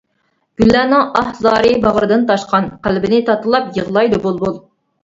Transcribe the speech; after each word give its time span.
گۈللەرنىڭ 0.61 1.03
ئاھ-زارى 1.19 1.75
باغرىدىن 1.85 2.27
تاشقان، 2.33 2.69
قەلبىنى 2.89 3.25
تاتىلاپ 3.31 3.71
يىغلايدۇ 3.79 4.27
بۇلبۇل. 4.27 4.61